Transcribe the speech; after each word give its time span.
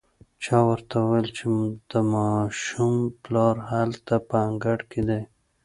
چا 0.43 0.57
ورته 0.69 0.95
وويل 1.01 1.27
چې 1.37 1.47
د 1.91 1.93
ماشوم 2.13 2.95
پلار 3.23 3.55
هلته 3.69 4.15
په 4.27 4.35
انګړ 4.47 4.79
کې 4.91 5.01
دی. 5.09 5.21